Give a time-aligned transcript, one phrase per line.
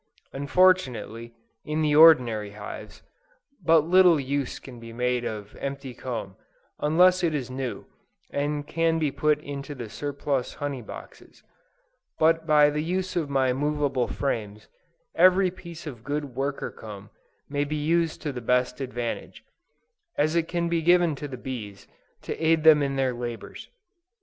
[0.33, 3.03] Unfortunately, in the ordinary hives,
[3.63, 6.35] but little use can be made of empty comb,
[6.79, 7.85] unless it is new,
[8.31, 11.43] and can be put into the surplus honey boxes:
[12.17, 14.67] but by the use of my movable frames,
[15.13, 17.11] every piece of good worker comb
[17.47, 19.43] may be used to the best advantage,
[20.17, 21.87] as it can be given to the bees,
[22.23, 23.69] to aid them in their labors.